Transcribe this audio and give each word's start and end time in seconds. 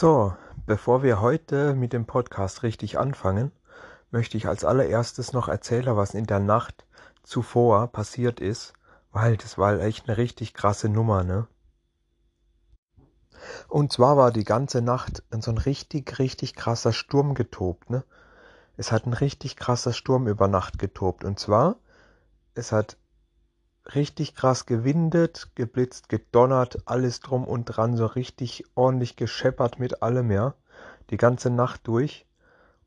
So, 0.00 0.32
bevor 0.64 1.02
wir 1.02 1.20
heute 1.20 1.74
mit 1.74 1.92
dem 1.92 2.06
Podcast 2.06 2.62
richtig 2.62 3.00
anfangen, 3.00 3.50
möchte 4.12 4.36
ich 4.36 4.46
als 4.46 4.64
allererstes 4.64 5.32
noch 5.32 5.48
erzählen, 5.48 5.96
was 5.96 6.14
in 6.14 6.24
der 6.24 6.38
Nacht 6.38 6.86
zuvor 7.24 7.88
passiert 7.88 8.38
ist, 8.38 8.74
weil 9.10 9.36
das 9.36 9.58
war 9.58 9.80
echt 9.80 10.08
eine 10.08 10.16
richtig 10.16 10.54
krasse 10.54 10.88
Nummer, 10.88 11.24
ne? 11.24 11.48
Und 13.66 13.92
zwar 13.92 14.16
war 14.16 14.30
die 14.30 14.44
ganze 14.44 14.82
Nacht 14.82 15.24
so 15.40 15.50
ein 15.50 15.58
richtig, 15.58 16.20
richtig 16.20 16.54
krasser 16.54 16.92
Sturm 16.92 17.34
getobt, 17.34 17.90
ne? 17.90 18.04
Es 18.76 18.92
hat 18.92 19.04
ein 19.04 19.14
richtig 19.14 19.56
krasser 19.56 19.92
Sturm 19.92 20.28
über 20.28 20.46
Nacht 20.46 20.78
getobt. 20.78 21.24
Und 21.24 21.40
zwar, 21.40 21.74
es 22.54 22.70
hat 22.70 22.98
richtig 23.94 24.34
krass 24.34 24.66
gewindet, 24.66 25.50
geblitzt, 25.54 26.08
gedonnert, 26.08 26.78
alles 26.86 27.20
drum 27.20 27.44
und 27.44 27.64
dran, 27.64 27.96
so 27.96 28.06
richtig 28.06 28.64
ordentlich 28.74 29.16
gescheppert 29.16 29.78
mit 29.78 30.02
allem, 30.02 30.30
ja. 30.30 30.54
Die 31.10 31.16
ganze 31.16 31.50
Nacht 31.50 31.86
durch. 31.86 32.26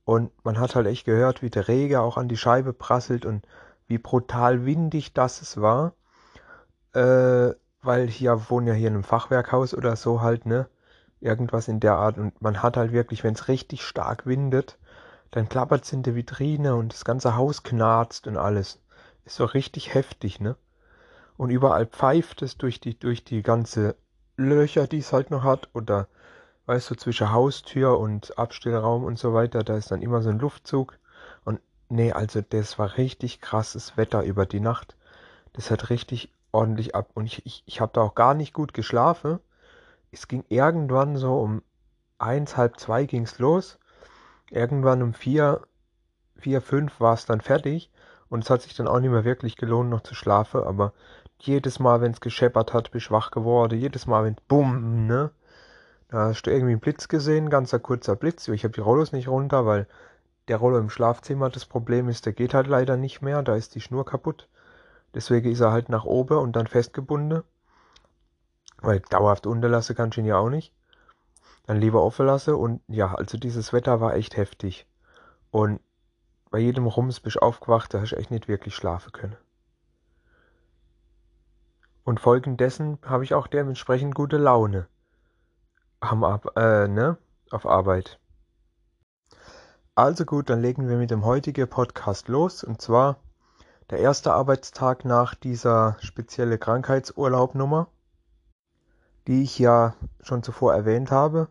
Und 0.05 0.31
man 0.43 0.59
hat 0.59 0.75
halt 0.75 0.87
echt 0.87 1.05
gehört, 1.05 1.41
wie 1.41 1.49
der 1.49 1.67
Regen 1.67 1.97
auch 1.97 2.17
an 2.17 2.27
die 2.27 2.37
Scheibe 2.37 2.73
prasselt 2.73 3.25
und 3.25 3.45
wie 3.87 3.97
brutal 3.97 4.65
windig 4.65 5.13
das 5.13 5.41
es 5.41 5.59
war. 5.61 5.93
Äh, 6.93 7.53
weil 7.81 8.07
hier 8.07 8.49
wohnen 8.49 8.67
ja 8.67 8.73
hier 8.73 8.89
in 8.89 8.95
einem 8.95 9.03
Fachwerkhaus 9.03 9.73
oder 9.73 9.95
so 9.95 10.21
halt, 10.21 10.45
ne? 10.45 10.67
Irgendwas 11.19 11.67
in 11.67 11.79
der 11.79 11.95
Art. 11.95 12.17
Und 12.17 12.41
man 12.41 12.61
hat 12.61 12.77
halt 12.77 12.91
wirklich, 12.91 13.23
wenn 13.23 13.33
es 13.33 13.47
richtig 13.47 13.83
stark 13.83 14.25
windet, 14.25 14.77
dann 15.31 15.49
klappert 15.49 15.85
es 15.85 15.93
in 15.93 16.03
der 16.03 16.15
Vitrine 16.15 16.75
und 16.75 16.93
das 16.93 17.05
ganze 17.05 17.35
Haus 17.35 17.63
knarzt 17.63 18.27
und 18.27 18.37
alles. 18.37 18.79
Ist 19.25 19.35
so 19.35 19.45
richtig 19.45 19.93
heftig, 19.93 20.39
ne? 20.39 20.55
Und 21.37 21.49
überall 21.49 21.85
pfeift 21.85 22.41
es 22.41 22.57
durch 22.57 22.79
die, 22.79 22.97
durch 22.97 23.23
die 23.23 23.41
ganze 23.41 23.95
Löcher, 24.37 24.87
die 24.87 24.99
es 24.99 25.13
halt 25.13 25.31
noch 25.31 25.43
hat. 25.43 25.69
Oder, 25.73 26.07
weißt 26.65 26.91
du, 26.91 26.95
zwischen 26.95 27.31
Haustür 27.31 27.99
und 27.99 28.37
Abstellraum 28.37 29.03
und 29.03 29.17
so 29.17 29.33
weiter, 29.33 29.63
da 29.63 29.75
ist 29.75 29.91
dann 29.91 30.01
immer 30.01 30.21
so 30.21 30.29
ein 30.29 30.39
Luftzug. 30.39 30.97
Und 31.45 31.59
nee, 31.89 32.11
also 32.11 32.41
das 32.41 32.77
war 32.79 32.97
richtig 32.97 33.41
krasses 33.41 33.97
Wetter 33.97 34.23
über 34.23 34.45
die 34.45 34.59
Nacht. 34.59 34.95
Das 35.53 35.71
hat 35.71 35.89
richtig 35.89 36.31
ordentlich 36.51 36.95
ab. 36.95 37.09
Und 37.13 37.25
ich, 37.25 37.45
ich, 37.45 37.63
ich 37.65 37.81
habe 37.81 37.91
da 37.93 38.01
auch 38.01 38.15
gar 38.15 38.33
nicht 38.33 38.53
gut 38.53 38.73
geschlafen. 38.73 39.39
Es 40.11 40.27
ging 40.27 40.43
irgendwann 40.49 41.15
so 41.15 41.39
um 41.39 41.61
eins, 42.17 42.57
halb 42.57 42.79
zwei 42.79 43.05
ging's 43.05 43.39
los. 43.39 43.79
Irgendwann 44.49 45.01
um 45.01 45.13
vier, 45.13 45.61
vier, 46.35 46.61
fünf 46.61 46.99
war 46.99 47.13
es 47.13 47.25
dann 47.25 47.41
fertig. 47.41 47.89
Und 48.29 48.43
es 48.43 48.49
hat 48.49 48.61
sich 48.61 48.75
dann 48.75 48.87
auch 48.87 48.99
nicht 48.99 49.11
mehr 49.11 49.25
wirklich 49.25 49.55
gelohnt, 49.57 49.89
noch 49.89 50.01
zu 50.01 50.15
schlafen. 50.15 50.63
Aber 50.63 50.93
jedes 51.43 51.79
Mal, 51.79 52.01
wenn 52.01 52.11
es 52.11 52.21
gescheppert 52.21 52.73
hat, 52.73 52.91
bist 52.91 53.09
du 53.09 53.11
wach 53.11 53.31
geworden. 53.31 53.79
Jedes 53.79 54.07
Mal, 54.07 54.23
wenn 54.23 54.35
bumm, 54.47 55.07
ne? 55.07 55.31
Da 56.09 56.25
hast 56.27 56.43
du 56.43 56.51
irgendwie 56.51 56.73
einen 56.73 56.81
Blitz 56.81 57.07
gesehen, 57.07 57.49
ganzer 57.49 57.79
kurzer 57.79 58.15
Blitz. 58.15 58.47
Ich 58.49 58.63
habe 58.63 58.73
die 58.73 58.81
Rollos 58.81 59.11
nicht 59.13 59.27
runter, 59.29 59.65
weil 59.65 59.87
der 60.47 60.57
Rollo 60.57 60.77
im 60.77 60.89
Schlafzimmer 60.89 61.49
das 61.49 61.65
Problem 61.65 62.09
ist, 62.09 62.25
der 62.25 62.33
geht 62.33 62.53
halt 62.53 62.67
leider 62.67 62.97
nicht 62.97 63.21
mehr. 63.21 63.41
Da 63.43 63.55
ist 63.55 63.75
die 63.75 63.81
Schnur 63.81 64.05
kaputt. 64.05 64.49
Deswegen 65.13 65.51
ist 65.51 65.61
er 65.61 65.71
halt 65.71 65.89
nach 65.89 66.03
oben 66.05 66.37
und 66.37 66.55
dann 66.55 66.67
festgebunden. 66.67 67.43
Weil 68.81 68.99
dauerhaft 68.99 69.47
unterlassen 69.47 69.95
kannst 69.95 70.17
du 70.17 70.21
ihn 70.21 70.27
ja 70.27 70.37
auch 70.37 70.49
nicht. 70.49 70.73
Dann 71.67 71.77
lieber 71.77 72.03
offen 72.03 72.25
lassen 72.25 72.55
und 72.55 72.81
ja, 72.87 73.13
also 73.13 73.37
dieses 73.37 73.71
Wetter 73.71 74.01
war 74.01 74.15
echt 74.15 74.35
heftig. 74.35 74.87
Und 75.51 75.79
bei 76.49 76.59
jedem 76.59 76.87
Rums 76.87 77.19
bist 77.19 77.37
du 77.37 77.41
aufgewacht, 77.41 77.93
da 77.93 78.01
hast 78.01 78.11
du 78.11 78.17
echt 78.17 78.31
nicht 78.31 78.47
wirklich 78.47 78.75
schlafen 78.75 79.11
können. 79.11 79.37
Und 82.03 82.19
folgendessen 82.19 82.97
habe 83.05 83.23
ich 83.23 83.33
auch 83.33 83.47
dementsprechend 83.47 84.15
gute 84.15 84.37
Laune 84.37 84.87
am 85.99 86.23
Ar 86.23 86.41
äh, 86.55 86.87
ne? 86.87 87.17
auf 87.51 87.65
Arbeit. 87.65 88.19
Also 89.93 90.25
gut, 90.25 90.49
dann 90.49 90.61
legen 90.61 90.89
wir 90.89 90.97
mit 90.97 91.11
dem 91.11 91.25
heutigen 91.25 91.69
Podcast 91.69 92.27
los. 92.27 92.63
Und 92.63 92.81
zwar 92.81 93.17
der 93.91 93.99
erste 93.99 94.33
Arbeitstag 94.33 95.05
nach 95.05 95.35
dieser 95.35 95.97
spezielle 95.99 96.57
Krankheitsurlaubnummer, 96.57 97.87
die 99.27 99.43
ich 99.43 99.59
ja 99.59 99.93
schon 100.21 100.41
zuvor 100.41 100.73
erwähnt 100.73 101.11
habe. 101.11 101.49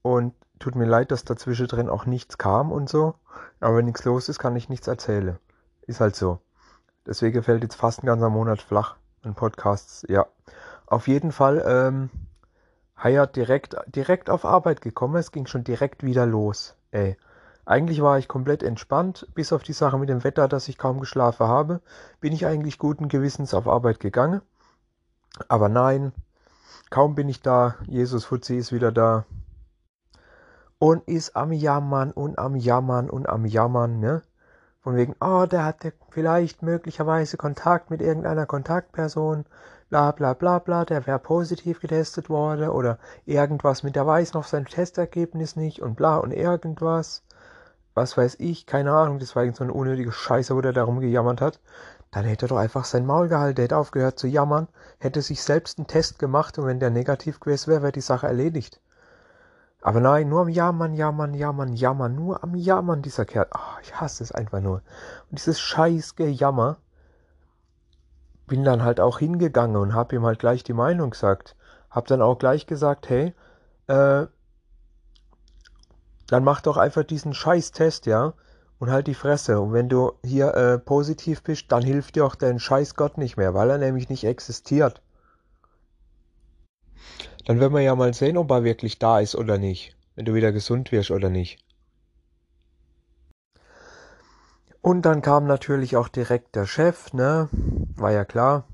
Und 0.00 0.32
tut 0.58 0.74
mir 0.74 0.86
leid, 0.86 1.10
dass 1.10 1.24
dazwischen 1.24 1.66
drin 1.66 1.90
auch 1.90 2.06
nichts 2.06 2.38
kam 2.38 2.72
und 2.72 2.88
so. 2.88 3.14
Aber 3.60 3.76
wenn 3.76 3.84
nichts 3.84 4.04
los 4.04 4.30
ist, 4.30 4.38
kann 4.38 4.56
ich 4.56 4.70
nichts 4.70 4.86
erzählen. 4.86 5.38
Ist 5.82 6.00
halt 6.00 6.16
so. 6.16 6.40
Deswegen 7.04 7.42
fällt 7.42 7.62
jetzt 7.62 7.76
fast 7.76 8.02
ein 8.02 8.06
ganzer 8.06 8.30
Monat 8.30 8.62
flach 8.62 8.96
an 9.26 9.34
Podcasts. 9.34 10.06
Ja. 10.08 10.26
Auf 10.86 11.08
jeden 11.08 11.32
Fall, 11.32 11.62
ähm, 11.66 12.10
Haya 12.96 13.26
direkt, 13.26 13.76
direkt 13.86 14.30
auf 14.30 14.44
Arbeit 14.44 14.80
gekommen. 14.80 15.16
Es 15.16 15.32
ging 15.32 15.46
schon 15.46 15.64
direkt 15.64 16.02
wieder 16.02 16.24
los. 16.24 16.76
Ey. 16.92 17.16
Eigentlich 17.66 18.00
war 18.00 18.16
ich 18.18 18.28
komplett 18.28 18.62
entspannt, 18.62 19.26
bis 19.34 19.52
auf 19.52 19.64
die 19.64 19.72
Sache 19.72 19.98
mit 19.98 20.08
dem 20.08 20.22
Wetter, 20.22 20.46
dass 20.46 20.68
ich 20.68 20.78
kaum 20.78 21.00
geschlafen 21.00 21.48
habe, 21.48 21.80
bin 22.20 22.32
ich 22.32 22.46
eigentlich 22.46 22.78
guten 22.78 23.08
Gewissens 23.08 23.54
auf 23.54 23.66
Arbeit 23.66 23.98
gegangen. 23.98 24.40
Aber 25.48 25.68
nein, 25.68 26.12
kaum 26.90 27.16
bin 27.16 27.28
ich 27.28 27.42
da, 27.42 27.74
Jesus 27.86 28.24
Fuzzi 28.24 28.56
ist 28.56 28.72
wieder 28.72 28.92
da 28.92 29.26
und 30.78 31.08
ist 31.08 31.34
am 31.34 31.50
Jammern 31.50 32.12
und 32.12 32.38
am 32.38 32.54
Jammern 32.54 33.10
und 33.10 33.28
am 33.28 33.44
Jammern, 33.44 33.98
ne? 33.98 34.22
Von 34.86 34.94
wegen, 34.94 35.16
oh, 35.20 35.46
der 35.46 35.64
hatte 35.64 35.92
vielleicht 36.10 36.62
möglicherweise 36.62 37.36
Kontakt 37.36 37.90
mit 37.90 38.00
irgendeiner 38.00 38.46
Kontaktperson, 38.46 39.44
bla 39.90 40.12
bla 40.12 40.32
bla 40.32 40.60
bla, 40.60 40.84
der 40.84 41.08
wäre 41.08 41.18
positiv 41.18 41.80
getestet 41.80 42.30
worden 42.30 42.68
oder 42.68 43.00
irgendwas 43.24 43.82
mit 43.82 43.96
der 43.96 44.06
weiß 44.06 44.34
noch 44.34 44.44
sein 44.44 44.64
Testergebnis 44.64 45.56
nicht 45.56 45.82
und 45.82 45.96
bla 45.96 46.18
und 46.18 46.30
irgendwas 46.30 47.24
was 47.94 48.16
weiß 48.16 48.36
ich, 48.38 48.64
keine 48.66 48.92
Ahnung, 48.92 49.18
das 49.18 49.34
war 49.34 49.42
irgend 49.42 49.56
so 49.56 49.64
eine 49.64 49.72
unnötige 49.72 50.12
Scheiße, 50.12 50.54
wo 50.54 50.60
der 50.60 50.72
da 50.72 50.84
rumgejammert 50.84 51.40
hat, 51.40 51.58
dann 52.12 52.24
hätte 52.24 52.46
er 52.46 52.50
doch 52.50 52.58
einfach 52.58 52.84
sein 52.84 53.06
Maul 53.06 53.26
gehalten, 53.26 53.60
hätte 53.60 53.76
aufgehört 53.76 54.20
zu 54.20 54.28
jammern, 54.28 54.68
hätte 55.00 55.20
sich 55.20 55.42
selbst 55.42 55.78
einen 55.78 55.88
Test 55.88 56.20
gemacht 56.20 56.58
und 56.58 56.66
wenn 56.66 56.78
der 56.78 56.90
negativ 56.90 57.40
gewesen 57.40 57.72
wäre, 57.72 57.82
wäre 57.82 57.92
die 57.92 58.00
Sache 58.00 58.28
erledigt. 58.28 58.80
Aber 59.82 60.00
nein, 60.00 60.28
nur 60.28 60.42
am 60.42 60.48
Jammern, 60.48 60.94
Jammern, 60.94 61.34
Jammern, 61.34 61.72
Jammern, 61.72 62.14
nur 62.14 62.42
am 62.42 62.54
Jammern, 62.54 63.02
dieser 63.02 63.24
Kerl. 63.24 63.46
Oh, 63.54 63.78
ich 63.82 63.94
hasse 64.00 64.24
es 64.24 64.32
einfach 64.32 64.60
nur. 64.60 64.82
Und 65.30 65.38
dieses 65.38 65.60
scheiß 65.60 66.16
Gejammer. 66.16 66.78
Bin 68.46 68.64
dann 68.64 68.82
halt 68.82 69.00
auch 69.00 69.18
hingegangen 69.18 69.76
und 69.76 69.94
hab 69.94 70.12
ihm 70.12 70.24
halt 70.24 70.38
gleich 70.38 70.64
die 70.64 70.72
Meinung 70.72 71.10
gesagt. 71.10 71.56
Hab 71.90 72.06
dann 72.06 72.22
auch 72.22 72.38
gleich 72.38 72.66
gesagt, 72.66 73.08
hey, 73.08 73.34
äh, 73.88 74.26
dann 76.28 76.44
mach 76.44 76.60
doch 76.60 76.76
einfach 76.76 77.04
diesen 77.04 77.34
Scheiß-Test, 77.34 78.06
ja, 78.06 78.34
und 78.78 78.90
halt 78.90 79.06
die 79.06 79.14
Fresse. 79.14 79.60
Und 79.60 79.72
wenn 79.72 79.88
du 79.88 80.12
hier 80.24 80.54
äh, 80.54 80.78
positiv 80.78 81.42
bist, 81.42 81.70
dann 81.72 81.82
hilft 81.82 82.16
dir 82.16 82.24
auch 82.24 82.34
dein 82.34 82.58
Scheiß 82.58 82.94
Gott 82.94 83.18
nicht 83.18 83.36
mehr, 83.36 83.54
weil 83.54 83.70
er 83.70 83.78
nämlich 83.78 84.08
nicht 84.08 84.24
existiert. 84.24 85.02
Dann 87.46 87.60
werden 87.60 87.74
wir 87.74 87.80
ja 87.80 87.94
mal 87.94 88.12
sehen, 88.12 88.36
ob 88.36 88.50
er 88.50 88.64
wirklich 88.64 88.98
da 88.98 89.20
ist 89.20 89.36
oder 89.36 89.56
nicht, 89.56 89.96
wenn 90.16 90.24
du 90.24 90.34
wieder 90.34 90.50
gesund 90.50 90.90
wirst 90.90 91.12
oder 91.12 91.30
nicht. 91.30 91.64
Und 94.82 95.02
dann 95.02 95.22
kam 95.22 95.46
natürlich 95.46 95.96
auch 95.96 96.08
direkt 96.08 96.56
der 96.56 96.66
Chef, 96.66 97.12
ne, 97.12 97.48
war 97.94 98.10
ja 98.10 98.24
klar, 98.24 98.64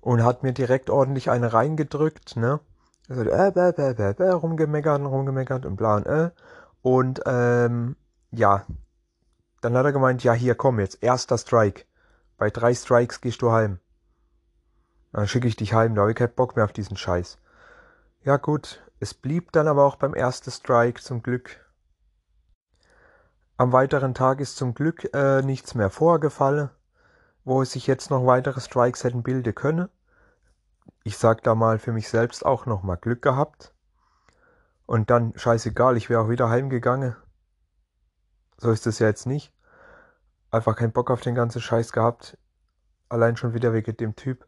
und 0.00 0.24
hat 0.24 0.42
mir 0.42 0.52
direkt 0.52 0.90
ordentlich 0.90 1.30
eine 1.30 1.52
reingedrückt, 1.52 2.36
ne. 2.36 2.58
Also, 3.08 3.22
äh, 3.22 3.52
bäh, 3.52 3.72
bäh, 3.72 3.94
bäh, 3.94 4.12
bäh, 4.12 4.30
rumgemeckert, 4.30 5.00
rumgemeckert 5.00 5.66
und 5.66 5.76
bla 5.76 5.96
und 5.96 6.06
äh. 6.06 6.30
Und 6.82 7.22
ähm, 7.26 7.96
ja, 8.32 8.66
dann 9.60 9.76
hat 9.76 9.84
er 9.84 9.92
gemeint, 9.92 10.24
ja 10.24 10.32
hier 10.32 10.56
komm 10.56 10.80
jetzt, 10.80 11.02
erster 11.02 11.38
Strike. 11.38 11.84
Bei 12.38 12.50
drei 12.50 12.74
Strikes 12.74 13.20
gehst 13.20 13.42
du 13.42 13.52
heim. 13.52 13.78
Dann 15.12 15.26
schicke 15.26 15.48
ich 15.48 15.56
dich 15.56 15.74
heim, 15.74 15.94
da 15.94 16.02
habe 16.02 16.12
ich 16.12 16.16
keinen 16.16 16.34
Bock 16.34 16.56
mehr 16.56 16.64
auf 16.64 16.72
diesen 16.72 16.96
Scheiß. 16.96 17.38
Ja 18.22 18.36
gut, 18.36 18.82
es 19.00 19.14
blieb 19.14 19.52
dann 19.52 19.68
aber 19.68 19.84
auch 19.84 19.96
beim 19.96 20.14
ersten 20.14 20.50
Strike 20.50 21.00
zum 21.00 21.22
Glück. 21.22 21.64
Am 23.56 23.72
weiteren 23.72 24.14
Tag 24.14 24.40
ist 24.40 24.56
zum 24.56 24.74
Glück 24.74 25.12
äh, 25.14 25.42
nichts 25.42 25.74
mehr 25.74 25.90
vorgefallen, 25.90 26.70
wo 27.44 27.62
es 27.62 27.72
sich 27.72 27.86
jetzt 27.86 28.10
noch 28.10 28.26
weitere 28.26 28.60
Strikes 28.60 29.04
hätten 29.04 29.22
bilden 29.22 29.54
können 29.54 29.88
ich 31.02 31.16
sag 31.16 31.42
da 31.42 31.54
mal 31.54 31.78
für 31.78 31.92
mich 31.92 32.08
selbst 32.08 32.44
auch 32.44 32.66
nochmal 32.66 32.96
Glück 32.96 33.22
gehabt. 33.22 33.74
Und 34.86 35.10
dann, 35.10 35.32
scheißegal, 35.36 35.96
ich 35.96 36.10
wäre 36.10 36.20
auch 36.20 36.28
wieder 36.28 36.48
heimgegangen. 36.50 37.16
So 38.58 38.70
ist 38.70 38.86
es 38.86 38.98
ja 38.98 39.06
jetzt 39.06 39.26
nicht. 39.26 39.52
Einfach 40.50 40.76
keinen 40.76 40.92
Bock 40.92 41.10
auf 41.10 41.20
den 41.20 41.34
ganzen 41.34 41.60
Scheiß 41.60 41.92
gehabt. 41.92 42.36
Allein 43.08 43.36
schon 43.36 43.54
wieder 43.54 43.72
wegen 43.72 43.96
dem 43.96 44.16
Typ. 44.16 44.46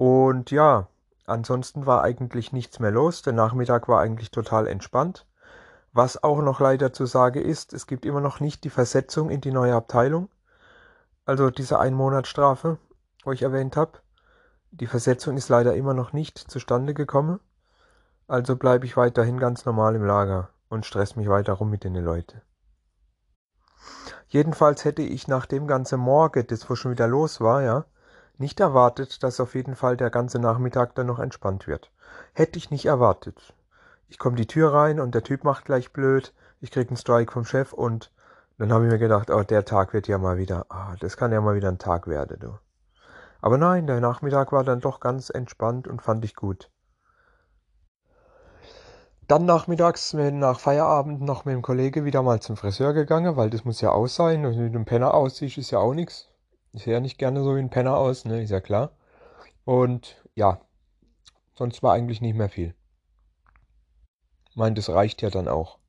Und 0.00 0.50
ja, 0.50 0.88
ansonsten 1.26 1.84
war 1.84 2.02
eigentlich 2.02 2.52
nichts 2.52 2.78
mehr 2.78 2.90
los. 2.90 3.20
Der 3.20 3.34
Nachmittag 3.34 3.86
war 3.86 4.00
eigentlich 4.00 4.30
total 4.30 4.66
entspannt. 4.66 5.26
Was 5.92 6.24
auch 6.24 6.40
noch 6.40 6.58
leider 6.58 6.94
zu 6.94 7.04
sagen 7.04 7.44
ist, 7.44 7.74
es 7.74 7.86
gibt 7.86 8.06
immer 8.06 8.22
noch 8.22 8.40
nicht 8.40 8.64
die 8.64 8.70
Versetzung 8.70 9.28
in 9.28 9.42
die 9.42 9.52
neue 9.52 9.74
Abteilung. 9.74 10.30
Also 11.26 11.50
diese 11.50 11.78
Einmonatsstrafe, 11.78 12.78
wo 13.24 13.32
ich 13.32 13.42
erwähnt 13.42 13.76
habe. 13.76 13.98
Die 14.70 14.86
Versetzung 14.86 15.36
ist 15.36 15.50
leider 15.50 15.74
immer 15.74 15.92
noch 15.92 16.14
nicht 16.14 16.38
zustande 16.38 16.94
gekommen. 16.94 17.38
Also 18.26 18.56
bleibe 18.56 18.86
ich 18.86 18.96
weiterhin 18.96 19.38
ganz 19.38 19.66
normal 19.66 19.96
im 19.96 20.04
Lager 20.06 20.48
und 20.70 20.86
stress 20.86 21.14
mich 21.14 21.28
weiter 21.28 21.52
rum 21.52 21.68
mit 21.68 21.84
den 21.84 21.94
Leuten. 21.96 22.40
Jedenfalls 24.28 24.86
hätte 24.86 25.02
ich 25.02 25.28
nach 25.28 25.44
dem 25.44 25.66
ganzen 25.66 26.00
Morgen, 26.00 26.46
das 26.46 26.70
wo 26.70 26.74
schon 26.74 26.92
wieder 26.92 27.06
los 27.06 27.42
war, 27.42 27.62
ja, 27.62 27.84
nicht 28.40 28.60
erwartet, 28.60 29.22
dass 29.22 29.40
auf 29.40 29.54
jeden 29.54 29.76
Fall 29.76 29.96
der 29.96 30.10
ganze 30.10 30.38
Nachmittag 30.38 30.94
dann 30.94 31.06
noch 31.06 31.18
entspannt 31.18 31.66
wird. 31.66 31.90
Hätte 32.32 32.58
ich 32.58 32.70
nicht 32.70 32.86
erwartet. 32.86 33.54
Ich 34.08 34.18
komme 34.18 34.36
die 34.36 34.46
Tür 34.46 34.72
rein 34.72 34.98
und 34.98 35.14
der 35.14 35.22
Typ 35.22 35.44
macht 35.44 35.64
gleich 35.64 35.92
blöd. 35.92 36.34
Ich 36.60 36.70
krieg 36.70 36.88
einen 36.88 36.96
Strike 36.96 37.32
vom 37.32 37.44
Chef 37.44 37.72
und 37.72 38.10
dann 38.58 38.72
habe 38.72 38.86
ich 38.86 38.92
mir 38.92 38.98
gedacht, 38.98 39.30
oh, 39.30 39.42
der 39.42 39.64
Tag 39.64 39.92
wird 39.92 40.08
ja 40.08 40.18
mal 40.18 40.36
wieder, 40.36 40.66
ah, 40.68 40.94
das 41.00 41.16
kann 41.16 41.32
ja 41.32 41.40
mal 41.40 41.54
wieder 41.54 41.68
ein 41.68 41.78
Tag 41.78 42.06
werden, 42.06 42.38
du. 42.40 42.58
Aber 43.40 43.56
nein, 43.56 43.86
der 43.86 44.00
Nachmittag 44.00 44.52
war 44.52 44.64
dann 44.64 44.80
doch 44.80 45.00
ganz 45.00 45.30
entspannt 45.30 45.88
und 45.88 46.02
fand 46.02 46.24
ich 46.24 46.34
gut. 46.34 46.70
Dann 49.30 49.44
nachmittags 49.44 50.12
nach 50.12 50.58
Feierabend 50.58 51.20
noch 51.20 51.44
mit 51.44 51.54
dem 51.54 51.62
Kollege 51.62 52.04
wieder 52.04 52.22
mal 52.22 52.40
zum 52.40 52.56
Friseur 52.56 52.92
gegangen, 52.92 53.36
weil 53.36 53.48
das 53.48 53.64
muss 53.64 53.80
ja 53.80 53.90
aus 53.90 54.16
sein. 54.16 54.44
Und 54.44 54.58
mit 54.58 54.74
dem 54.74 54.84
Penner 54.84 55.14
aussiehst, 55.14 55.56
ist 55.56 55.70
ja 55.70 55.78
auch 55.78 55.94
nichts. 55.94 56.29
Ich 56.72 56.84
sehe 56.84 56.94
ja 56.94 57.00
nicht 57.00 57.18
gerne 57.18 57.42
so 57.42 57.56
wie 57.56 57.60
ein 57.60 57.70
Penner 57.70 57.96
aus, 57.96 58.24
ne, 58.24 58.42
ist 58.42 58.50
ja 58.50 58.60
klar. 58.60 58.92
Und 59.64 60.24
ja, 60.34 60.60
sonst 61.54 61.82
war 61.82 61.92
eigentlich 61.92 62.20
nicht 62.20 62.36
mehr 62.36 62.48
viel. 62.48 62.74
Meine, 64.54 64.76
das 64.76 64.88
reicht 64.88 65.22
ja 65.22 65.30
dann 65.30 65.48
auch. 65.48 65.79